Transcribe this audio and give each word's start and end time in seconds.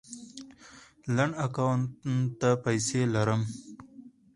لنډ 1.15 1.33
اکاونټ 1.45 1.85
ته 2.39 2.49
پسې 2.63 3.01
لاړم 3.13 3.41